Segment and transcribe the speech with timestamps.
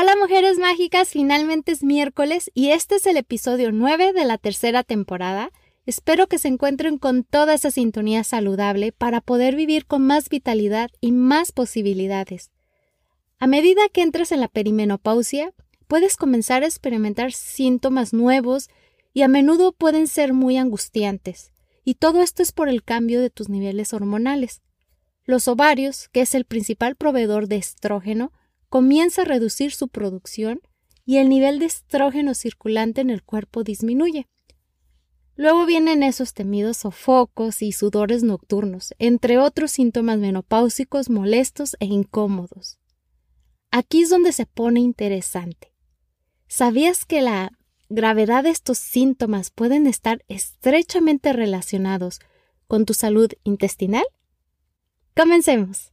[0.00, 4.82] Hola mujeres mágicas, finalmente es miércoles y este es el episodio 9 de la tercera
[4.82, 5.50] temporada.
[5.84, 10.88] Espero que se encuentren con toda esa sintonía saludable para poder vivir con más vitalidad
[11.02, 12.50] y más posibilidades.
[13.38, 15.52] A medida que entras en la perimenopausia,
[15.86, 18.70] puedes comenzar a experimentar síntomas nuevos
[19.12, 21.52] y a menudo pueden ser muy angustiantes.
[21.84, 24.62] Y todo esto es por el cambio de tus niveles hormonales.
[25.26, 28.32] Los ovarios, que es el principal proveedor de estrógeno,
[28.70, 30.62] comienza a reducir su producción
[31.04, 34.28] y el nivel de estrógeno circulante en el cuerpo disminuye.
[35.34, 42.78] Luego vienen esos temidos sofocos y sudores nocturnos, entre otros síntomas menopáusicos molestos e incómodos.
[43.70, 45.74] Aquí es donde se pone interesante.
[46.46, 47.52] ¿Sabías que la
[47.88, 52.20] gravedad de estos síntomas pueden estar estrechamente relacionados
[52.66, 54.04] con tu salud intestinal?
[55.16, 55.92] Comencemos.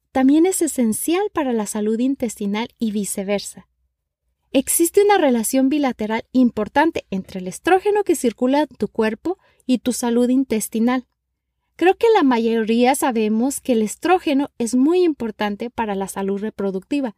[0.11, 3.67] también es esencial para la salud intestinal y viceversa.
[4.51, 9.93] Existe una relación bilateral importante entre el estrógeno que circula en tu cuerpo y tu
[9.93, 11.07] salud intestinal.
[11.77, 17.15] Creo que la mayoría sabemos que el estrógeno es muy importante para la salud reproductiva,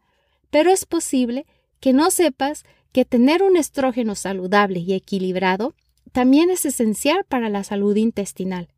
[0.52, 1.47] pero es posible
[1.80, 5.73] que no sepas que tener un estrógeno saludable y equilibrado
[6.11, 8.70] también es esencial para la salud intestinal.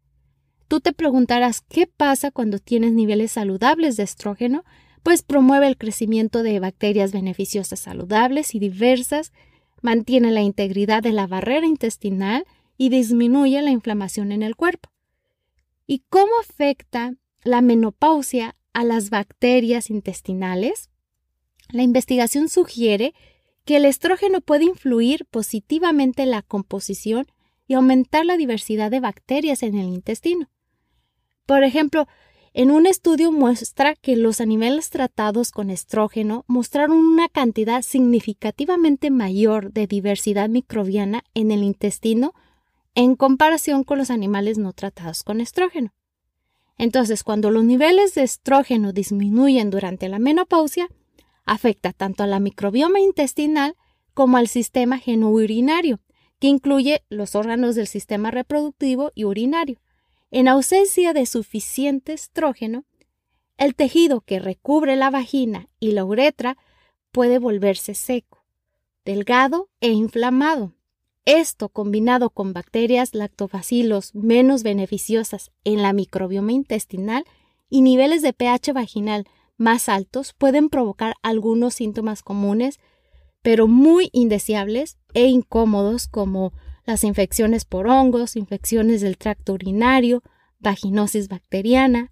[0.67, 4.63] Tú te preguntarás qué pasa cuando tienes niveles saludables de estrógeno,
[5.03, 9.31] pues promueve el crecimiento de bacterias beneficiosas saludables y diversas,
[9.81, 12.45] mantiene la integridad de la barrera intestinal
[12.77, 14.89] y disminuye la inflamación en el cuerpo.
[15.85, 20.89] ¿Y cómo afecta la menopausia a las bacterias intestinales?
[21.69, 23.13] La investigación sugiere
[23.65, 27.27] que el estrógeno puede influir positivamente en la composición
[27.67, 30.49] y aumentar la diversidad de bacterias en el intestino.
[31.45, 32.07] Por ejemplo,
[32.53, 39.73] en un estudio muestra que los animales tratados con estrógeno mostraron una cantidad significativamente mayor
[39.73, 42.34] de diversidad microbiana en el intestino
[42.95, 45.94] en comparación con los animales no tratados con estrógeno.
[46.78, 50.88] Entonces, cuando los niveles de estrógeno disminuyen durante la menopausia,
[51.45, 53.75] afecta tanto a la microbioma intestinal
[54.13, 56.00] como al sistema genourinario,
[56.39, 59.79] que incluye los órganos del sistema reproductivo y urinario.
[60.31, 62.85] En ausencia de suficiente estrógeno,
[63.57, 66.57] el tejido que recubre la vagina y la uretra
[67.11, 68.43] puede volverse seco,
[69.05, 70.73] delgado e inflamado.
[71.23, 77.23] Esto, combinado con bacterias lactobacilos menos beneficiosas en la microbioma intestinal
[77.69, 82.79] y niveles de pH vaginal más altos, pueden provocar algunos síntomas comunes,
[83.41, 86.51] pero muy indeseables e incómodos como
[86.85, 90.23] las infecciones por hongos, infecciones del tracto urinario,
[90.59, 92.12] vaginosis bacteriana,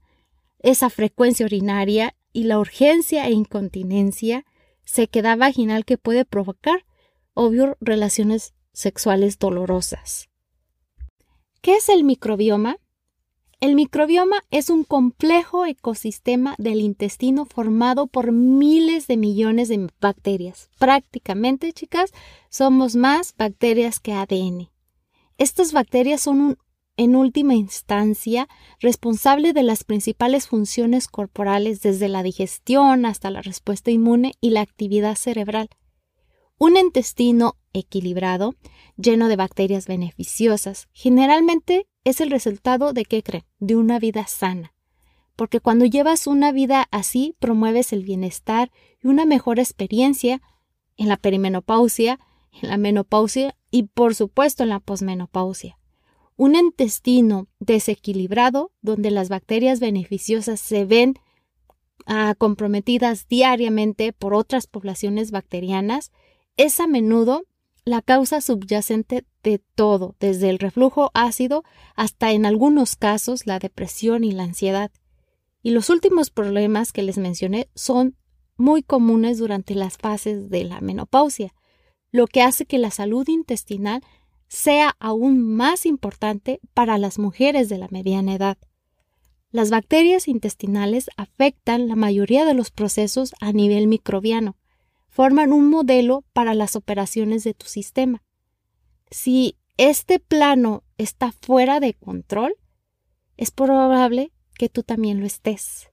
[0.60, 4.46] esa frecuencia urinaria y la urgencia e incontinencia,
[4.84, 6.86] sequedad vaginal que puede provocar,
[7.34, 10.30] obvio, relaciones sexuales dolorosas.
[11.62, 12.78] ¿Qué es el microbioma?
[13.64, 20.70] El microbioma es un complejo ecosistema del intestino formado por miles de millones de bacterias.
[20.80, 22.12] Prácticamente, chicas,
[22.50, 24.70] somos más bacterias que ADN.
[25.38, 26.58] Estas bacterias son
[26.98, 28.50] en última instancia
[28.82, 34.60] responsable de las principales funciones corporales desde la digestión hasta la respuesta inmune y la
[34.60, 35.70] actividad cerebral.
[36.58, 38.56] Un intestino equilibrado,
[38.98, 43.46] lleno de bacterias beneficiosas, generalmente es el resultado de qué creen?
[43.60, 44.74] De una vida sana.
[45.36, 48.72] Porque cuando llevas una vida así, promueves el bienestar
[49.02, 50.42] y una mejor experiencia
[50.98, 52.20] en la perimenopausia,
[52.62, 55.80] en la menopausia y por supuesto en la posmenopausia.
[56.36, 61.16] Un intestino desequilibrado, donde las bacterias beneficiosas se ven
[62.06, 66.12] ah, comprometidas diariamente por otras poblaciones bacterianas,
[66.58, 67.44] es a menudo
[67.86, 71.64] la causa subyacente de todo, desde el reflujo ácido
[71.96, 74.92] hasta en algunos casos la depresión y la ansiedad.
[75.62, 78.16] Y los últimos problemas que les mencioné son
[78.56, 81.54] muy comunes durante las fases de la menopausia,
[82.12, 84.02] lo que hace que la salud intestinal
[84.48, 88.58] sea aún más importante para las mujeres de la mediana edad.
[89.52, 94.56] Las bacterias intestinales afectan la mayoría de los procesos a nivel microbiano,
[95.14, 98.24] forman un modelo para las operaciones de tu sistema.
[99.12, 102.56] Si este plano está fuera de control,
[103.38, 105.92] es probable que tú también lo estés.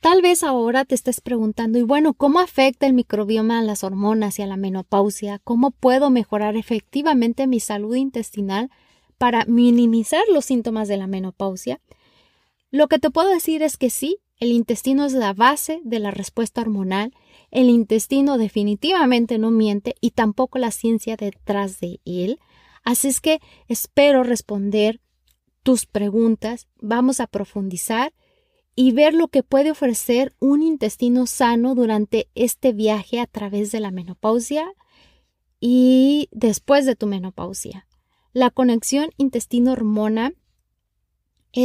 [0.00, 4.38] Tal vez ahora te estés preguntando, y bueno, ¿cómo afecta el microbioma a las hormonas
[4.38, 5.40] y a la menopausia?
[5.42, 8.70] ¿Cómo puedo mejorar efectivamente mi salud intestinal
[9.18, 11.80] para minimizar los síntomas de la menopausia?
[12.70, 16.10] Lo que te puedo decir es que sí, el intestino es la base de la
[16.10, 17.14] respuesta hormonal,
[17.50, 22.38] el intestino definitivamente no miente y tampoco la ciencia detrás de él.
[22.84, 25.00] Así es que espero responder
[25.62, 28.12] tus preguntas, vamos a profundizar
[28.74, 33.80] y ver lo que puede ofrecer un intestino sano durante este viaje a través de
[33.80, 34.72] la menopausia
[35.58, 37.88] y después de tu menopausia.
[38.32, 40.32] La conexión intestino-hormona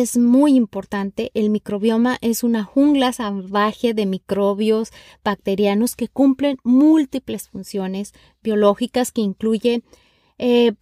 [0.01, 1.30] es muy importante.
[1.36, 4.90] El microbioma es una jungla salvaje de microbios
[5.24, 8.12] bacterianos que cumplen múltiples funciones
[8.42, 9.84] biológicas que incluyen
[10.40, 10.74] eh,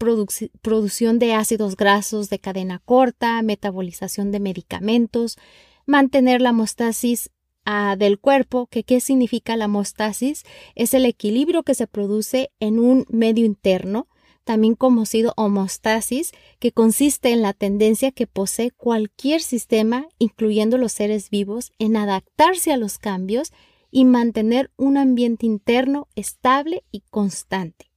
[0.62, 5.38] producción de ácidos grasos de cadena corta, metabolización de medicamentos,
[5.86, 7.32] mantener la homeostasis
[7.66, 10.44] ah, del cuerpo, que qué significa la homeostasis?
[10.76, 14.08] Es el equilibrio que se produce en un medio interno,
[14.44, 21.30] también conocido homeostasis, que consiste en la tendencia que posee cualquier sistema, incluyendo los seres
[21.30, 23.52] vivos, en adaptarse a los cambios
[23.92, 27.92] y mantener un ambiente interno estable y constante.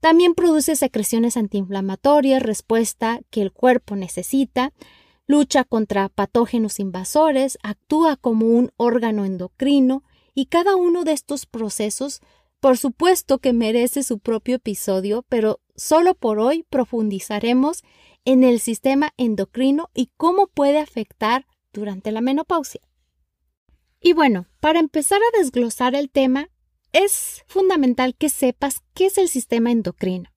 [0.00, 4.72] También produce secreciones antiinflamatorias, respuesta que el cuerpo necesita,
[5.26, 10.02] lucha contra patógenos invasores, actúa como un órgano endocrino
[10.34, 12.20] y cada uno de estos procesos
[12.60, 17.82] por supuesto que merece su propio episodio, pero solo por hoy profundizaremos
[18.24, 22.82] en el sistema endocrino y cómo puede afectar durante la menopausia.
[24.00, 26.50] Y bueno, para empezar a desglosar el tema,
[26.92, 30.30] es fundamental que sepas qué es el sistema endocrino.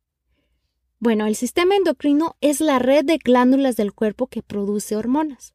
[0.99, 5.53] Bueno, el sistema endocrino es la red de glándulas del cuerpo que produce hormonas.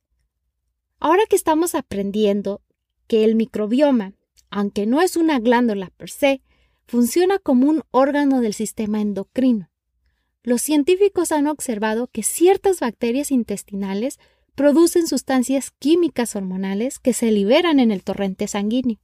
[1.00, 2.60] Ahora que estamos aprendiendo
[3.06, 4.12] que el microbioma,
[4.50, 6.42] aunque no es una glándula per se,
[6.88, 9.70] funciona como un órgano del sistema endocrino.
[10.42, 14.18] Los científicos han observado que ciertas bacterias intestinales
[14.54, 18.98] producen sustancias químicas hormonales que se liberan en el torrente sanguíneo.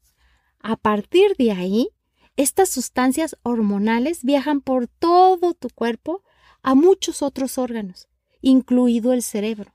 [0.61, 1.91] A partir de ahí,
[2.37, 6.23] estas sustancias hormonales viajan por todo tu cuerpo
[6.63, 8.09] a muchos otros órganos,
[8.41, 9.75] incluido el cerebro.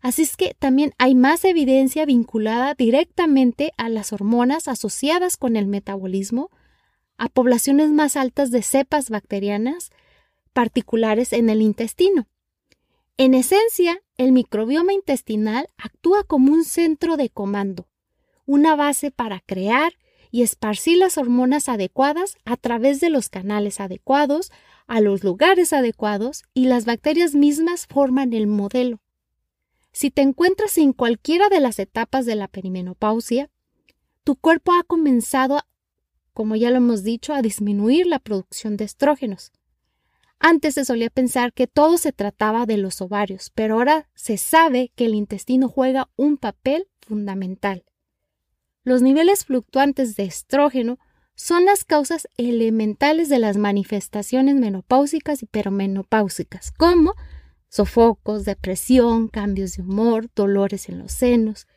[0.00, 5.66] Así es que también hay más evidencia vinculada directamente a las hormonas asociadas con el
[5.66, 6.50] metabolismo,
[7.20, 9.90] a poblaciones más altas de cepas bacterianas
[10.54, 12.26] particulares en el intestino.
[13.18, 17.86] En esencia, el microbioma intestinal actúa como un centro de comando,
[18.46, 19.92] una base para crear
[20.30, 24.50] y esparcir las hormonas adecuadas a través de los canales adecuados,
[24.86, 29.02] a los lugares adecuados y las bacterias mismas forman el modelo.
[29.92, 33.50] Si te encuentras en cualquiera de las etapas de la perimenopausia,
[34.24, 35.60] tu cuerpo ha comenzado,
[36.40, 39.52] como ya lo hemos dicho, a disminuir la producción de estrógenos.
[40.38, 44.90] Antes se solía pensar que todo se trataba de los ovarios, pero ahora se sabe
[44.96, 47.84] que el intestino juega un papel fundamental.
[48.84, 50.98] Los niveles fluctuantes de estrógeno
[51.34, 57.12] son las causas elementales de las manifestaciones menopáusicas y peromenopáusicas, como
[57.68, 61.68] sofocos, depresión, cambios de humor, dolores en los senos,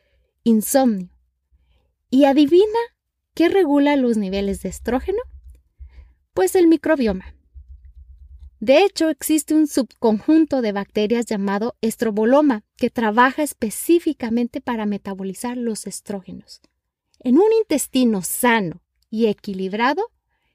[0.46, 1.10] insomnio.
[2.10, 2.80] ¿Y adivina
[3.34, 5.20] qué regula los niveles de estrógeno?
[6.34, 7.36] Pues el microbioma.
[8.60, 15.86] De hecho, existe un subconjunto de bacterias llamado estroboloma que trabaja específicamente para metabolizar los
[15.86, 16.62] estrógenos.
[17.20, 20.12] En un intestino sano y equilibrado,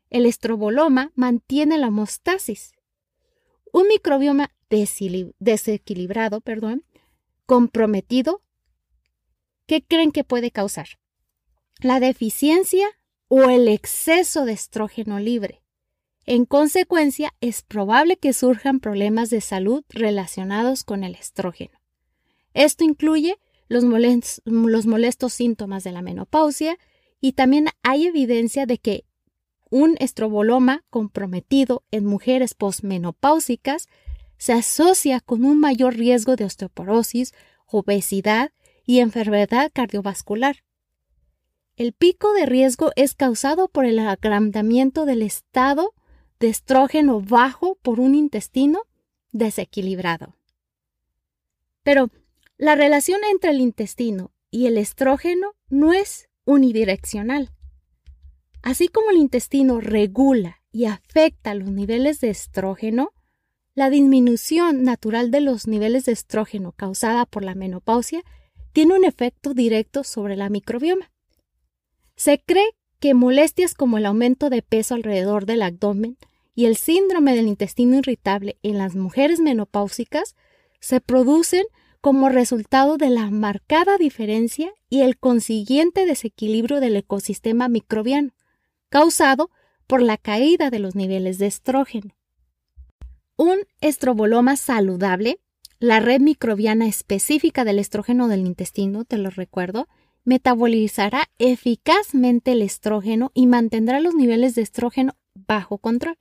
[0.08, 2.72] el estroboloma mantiene la homeostasis.
[3.72, 4.50] Un microbioma
[5.38, 6.84] desequilibrado, perdón,
[7.44, 8.42] comprometido,
[9.66, 10.88] ¿qué creen que puede causar?
[11.80, 12.88] La deficiencia
[13.28, 15.62] o el exceso de estrógeno libre.
[16.26, 21.78] En consecuencia, es probable que surjan problemas de salud relacionados con el estrógeno.
[22.52, 26.76] Esto incluye los, molestos síntomas de la menopausia,
[27.20, 29.04] y también hay evidencia de que
[29.70, 33.86] un estroboloma comprometido en mujeres posmenopáusicas
[34.36, 37.34] se asocia con un mayor riesgo de osteoporosis,
[37.66, 38.50] obesidad
[38.84, 40.64] y enfermedad cardiovascular.
[41.78, 45.94] El pico de riesgo es causado por el agrandamiento del estado
[46.40, 48.80] de estrógeno bajo por un intestino
[49.30, 50.34] desequilibrado.
[51.84, 52.10] Pero
[52.56, 57.50] la relación entre el intestino y el estrógeno no es unidireccional.
[58.60, 63.12] Así como el intestino regula y afecta los niveles de estrógeno,
[63.76, 68.24] la disminución natural de los niveles de estrógeno causada por la menopausia
[68.72, 71.12] tiene un efecto directo sobre la microbioma.
[72.18, 76.18] Se cree que molestias como el aumento de peso alrededor del abdomen
[76.52, 80.34] y el síndrome del intestino irritable en las mujeres menopáusicas
[80.80, 81.64] se producen
[82.00, 88.32] como resultado de la marcada diferencia y el consiguiente desequilibrio del ecosistema microbiano,
[88.88, 89.52] causado
[89.86, 92.16] por la caída de los niveles de estrógeno.
[93.36, 95.38] Un estroboloma saludable,
[95.78, 99.86] la red microbiana específica del estrógeno del intestino, te lo recuerdo,
[100.28, 106.18] metabolizará eficazmente el estrógeno y mantendrá los niveles de estrógeno bajo control.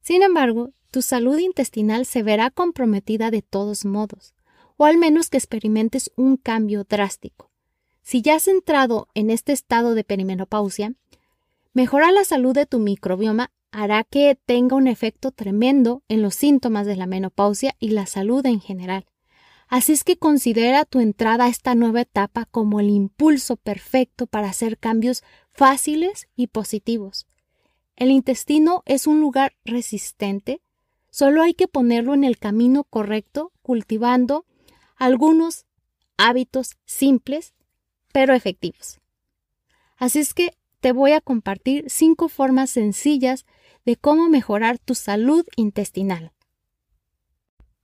[0.00, 4.34] Sin embargo, tu salud intestinal se verá comprometida de todos modos,
[4.76, 7.48] o al menos que experimentes un cambio drástico.
[8.02, 10.94] Si ya has entrado en este estado de perimenopausia,
[11.74, 16.86] mejorar la salud de tu microbioma hará que tenga un efecto tremendo en los síntomas
[16.88, 19.06] de la menopausia y la salud en general.
[19.68, 24.48] Así es que considera tu entrada a esta nueva etapa como el impulso perfecto para
[24.48, 25.22] hacer cambios
[25.52, 27.26] fáciles y positivos.
[27.94, 30.62] El intestino es un lugar resistente,
[31.10, 34.46] solo hay que ponerlo en el camino correcto, cultivando
[34.96, 35.66] algunos
[36.16, 37.54] hábitos simples
[38.12, 39.00] pero efectivos.
[39.96, 43.44] Así es que te voy a compartir cinco formas sencillas
[43.84, 46.32] de cómo mejorar tu salud intestinal.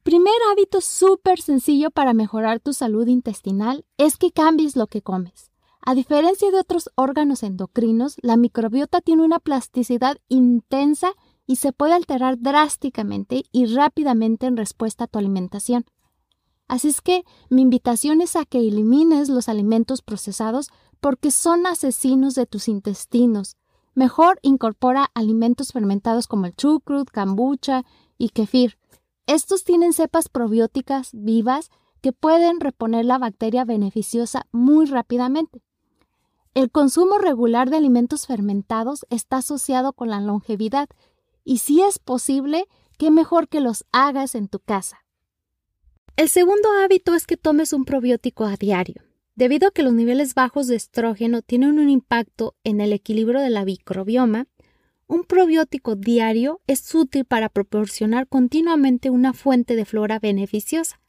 [0.04, 5.50] Primer hábito súper sencillo para mejorar tu salud intestinal es que cambies lo que comes.
[5.80, 11.12] A diferencia de otros órganos endocrinos, la microbiota tiene una plasticidad intensa
[11.46, 15.86] y se puede alterar drásticamente y rápidamente en respuesta a tu alimentación.
[16.68, 20.68] Así es que mi invitación es a que elimines los alimentos procesados
[21.00, 23.56] porque son asesinos de tus intestinos.
[23.94, 27.86] Mejor incorpora alimentos fermentados como el chucrut, kombucha
[28.18, 28.76] y kefir.
[29.26, 31.70] Estos tienen cepas probióticas vivas
[32.02, 35.62] que pueden reponer la bacteria beneficiosa muy rápidamente.
[36.52, 40.88] El consumo regular de alimentos fermentados está asociado con la longevidad
[41.42, 42.66] y si es posible,
[42.98, 45.04] qué mejor que los hagas en tu casa.
[46.16, 49.02] El segundo hábito es que tomes un probiótico a diario.
[49.34, 53.50] Debido a que los niveles bajos de estrógeno tienen un impacto en el equilibrio de
[53.50, 54.46] la microbioma,
[55.06, 61.00] un probiótico diario es útil para proporcionar continuamente una fuente de flora beneficiosa.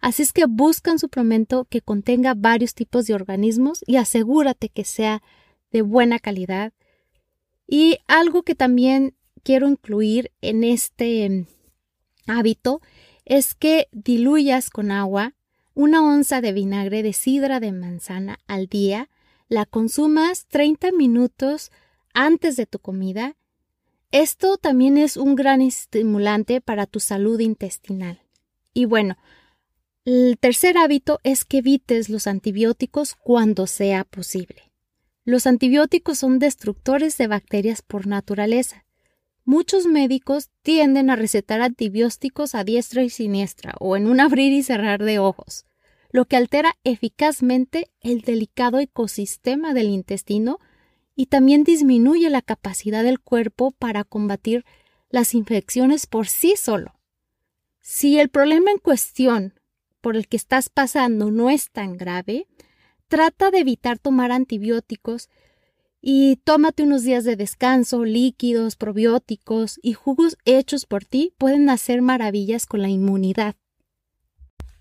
[0.00, 4.84] Así es que busca un suplemento que contenga varios tipos de organismos y asegúrate que
[4.84, 5.22] sea
[5.70, 6.72] de buena calidad.
[7.66, 11.46] Y algo que también quiero incluir en este
[12.26, 12.80] hábito
[13.24, 15.34] es que diluyas con agua
[15.74, 19.08] una onza de vinagre de sidra de manzana al día,
[19.48, 21.70] la consumas 30 minutos
[22.14, 23.36] antes de tu comida.
[24.10, 28.20] Esto también es un gran estimulante para tu salud intestinal.
[28.74, 29.16] Y bueno,
[30.04, 34.70] el tercer hábito es que evites los antibióticos cuando sea posible.
[35.24, 38.86] Los antibióticos son destructores de bacterias por naturaleza.
[39.44, 44.62] Muchos médicos tienden a recetar antibióticos a diestra y siniestra o en un abrir y
[44.62, 45.66] cerrar de ojos,
[46.10, 50.58] lo que altera eficazmente el delicado ecosistema del intestino
[51.20, 54.64] y también disminuye la capacidad del cuerpo para combatir
[55.10, 56.94] las infecciones por sí solo.
[57.82, 59.52] Si el problema en cuestión
[60.00, 62.46] por el que estás pasando no es tan grave,
[63.08, 65.28] trata de evitar tomar antibióticos
[66.00, 72.00] y tómate unos días de descanso, líquidos, probióticos y jugos hechos por ti pueden hacer
[72.00, 73.56] maravillas con la inmunidad.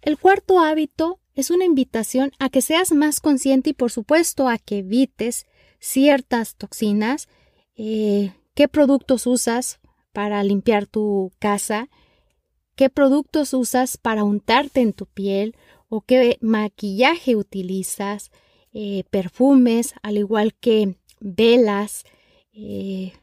[0.02, 4.58] El cuarto hábito es una invitación a que seas más consciente y por supuesto a
[4.58, 5.46] que evites
[5.80, 7.28] ciertas toxinas,
[7.76, 9.80] eh, qué productos usas
[10.12, 11.90] para limpiar tu casa,
[12.76, 15.56] qué productos usas para untarte en tu piel
[15.88, 18.32] o qué maquillaje utilizas,
[18.74, 22.04] eh, perfumes, al igual que velas
[22.54, 23.14] eh,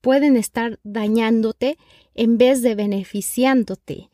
[0.00, 1.78] pueden estar dañándote
[2.14, 4.10] en vez de beneficiándote.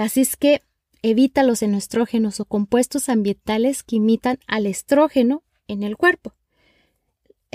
[0.00, 0.60] Así es que
[1.02, 6.32] evita los enostrógenos o compuestos ambientales que imitan al estrógeno en el cuerpo.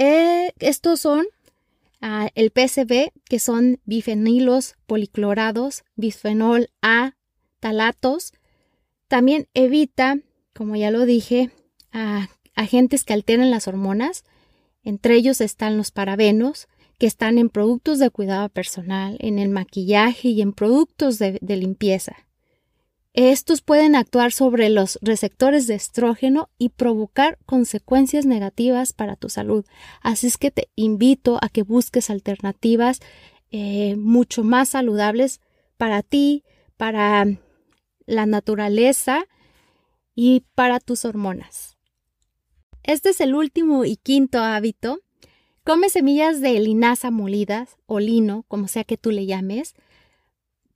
[0.02, 1.26] Eh, estos son
[2.00, 7.18] ah, el PCB, que son bifenilos policlorados, bisfenol A,
[7.60, 8.32] talatos.
[9.10, 10.18] También evita,
[10.54, 11.52] como ya lo dije,
[11.92, 14.24] a agentes que alteran las hormonas.
[14.86, 20.30] Entre ellos están los parabenos, que están en productos de cuidado personal, en el maquillaje
[20.30, 22.16] y en productos de, limpieza.
[23.14, 29.66] Estos pueden actuar sobre los receptores de estrógeno y provocar consecuencias negativas para tu salud.
[30.02, 33.00] Así es que te invito a que busques alternativas
[33.52, 35.42] eh, mucho más saludables
[35.78, 36.44] para ti,
[36.78, 37.26] para
[38.06, 39.26] la naturaleza
[40.14, 41.78] y para tus hormonas.
[42.84, 45.00] Este es el último y quinto hábito.
[45.64, 49.76] Come semillas de linaza molidas o lino, como sea que tú le llames,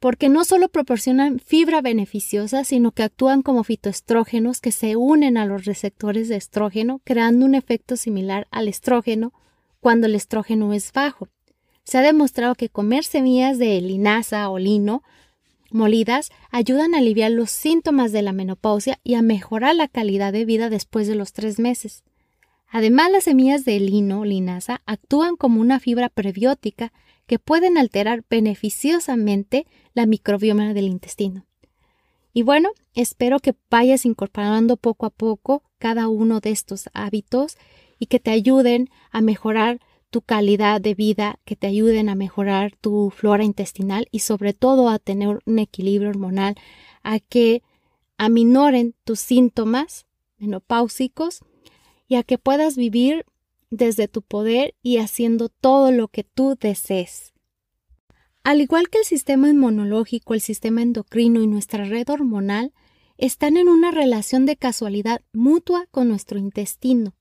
[0.04, 5.46] porque no solo proporcionan fibra beneficiosa, sino que actúan como fitoestrógenos que se unen a
[5.46, 9.32] los receptores de estrógeno, creando un efecto similar al estrógeno
[9.80, 11.30] cuando el estrógeno es bajo.
[11.86, 15.04] Se ha demostrado que comer semillas de linaza o lino
[15.72, 20.44] molidas ayudan a aliviar los síntomas de la menopausia y a mejorar la calidad de
[20.44, 22.04] vida después de los tres meses.
[22.68, 26.92] Además, las semillas de lino o linaza actúan como una fibra prebiótica
[27.26, 31.46] que pueden alterar beneficiosamente la microbioma del intestino.
[32.34, 37.58] Y bueno, espero que vayas incorporando poco a poco cada uno de estos hábitos
[38.00, 42.76] y que te ayuden a mejorar tu calidad de vida, que te ayuden a mejorar
[42.82, 46.56] tu flora intestinal y sobre todo a tener un equilibrio hormonal,
[47.02, 47.64] a que
[48.18, 50.06] aminoren tus síntomas
[50.38, 51.40] menopáusicos
[52.08, 53.26] y a que puedas vivir
[53.74, 57.34] desde tu poder y haciendo todo lo que tú desees.
[58.44, 62.72] Al igual que el sistema inmunológico, el sistema endocrino y nuestra red hormonal
[63.18, 67.16] están en una relación de casualidad mutua con nuestro intestino.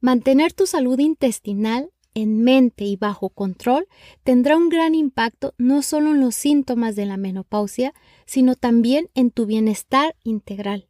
[0.00, 3.86] Mantener tu salud intestinal en mente y bajo control
[4.24, 7.94] tendrá un gran impacto no solo en los síntomas de la menopausia,
[8.26, 10.88] sino también en tu bienestar integral.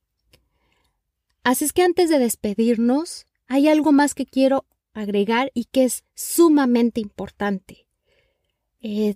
[1.43, 4.65] Así es que antes de despedirnos, hay algo más que quiero
[4.95, 7.87] agregar y que es sumamente importante.
[8.81, 9.15] Eh,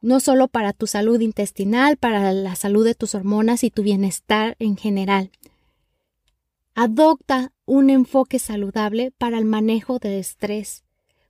[0.00, 4.54] no solo para tu salud intestinal, para la salud de tus hormonas y tu bienestar
[4.60, 5.32] en general.
[6.76, 10.84] Adopta un enfoque saludable para el manejo del estrés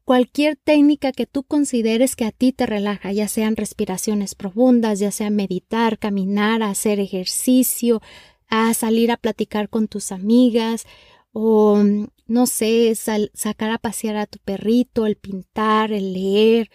[0.04, 5.10] cualquier técnica que tú consideres que a ti te relaja, ya sean respiraciones profundas, ya
[5.10, 8.02] sea meditar, caminar, hacer ejercicio,
[8.48, 10.86] a salir a platicar con tus amigas
[11.32, 11.82] o
[12.26, 16.70] no sé, sacar a pasear a tu perrito, el pintar, el leer,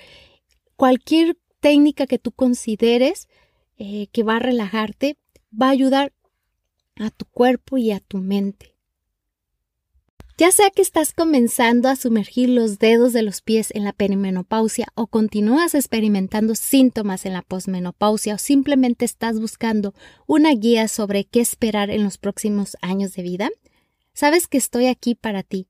[0.76, 3.28] cualquier técnica que tú consideres
[3.78, 5.18] eh, que va a relajarte,
[5.50, 6.14] va a ayudar
[6.96, 8.76] a tu cuerpo y a tu mente.
[10.40, 14.88] Ya sea que estás comenzando a sumergir los dedos de los pies en la perimenopausia
[14.96, 19.94] o continúas experimentando síntomas en la posmenopausia o simplemente estás buscando
[20.28, 23.50] una guía sobre qué esperar en los próximos años de vida,
[24.14, 25.68] sabes que estoy aquí para ti.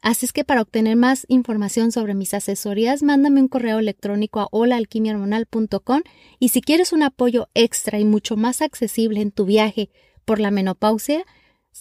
[0.00, 4.48] Así es que para obtener más información sobre mis asesorías, mándame un correo electrónico a
[4.50, 6.02] holaalquimiahormonal.com
[6.38, 9.90] y si quieres un apoyo extra y mucho más accesible en tu viaje
[10.24, 11.24] por la menopausia,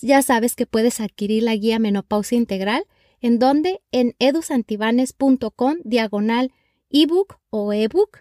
[0.01, 2.85] ya sabes que puedes adquirir la guía Menopausia Integral,
[3.19, 6.51] en donde en edusantibanes.com diagonal
[6.89, 8.19] ebook o ebook.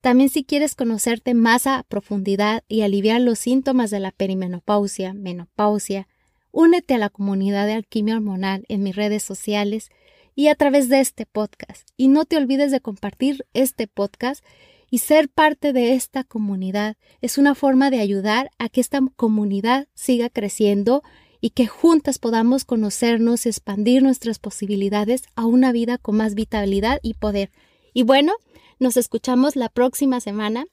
[0.00, 6.08] También si quieres conocerte más a profundidad y aliviar los síntomas de la perimenopausia, menopausia,
[6.54, 9.90] únete a la comunidad de alquimia hormonal en mis redes sociales
[10.34, 11.88] y a través de este podcast.
[11.96, 14.44] Y no te olvides de compartir este podcast
[14.90, 19.88] y ser parte de esta comunidad es una forma de ayudar a que esta comunidad
[19.94, 21.02] siga creciendo
[21.40, 27.14] y que juntas podamos conocernos expandir nuestras posibilidades a una vida con más vitalidad y
[27.14, 27.50] poder.
[27.92, 28.32] Y bueno,
[28.78, 30.64] nos escuchamos la próxima semana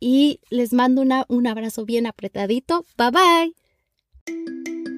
[0.00, 2.84] y les mando un abrazo bien apretadito.
[2.96, 4.97] Bye bye.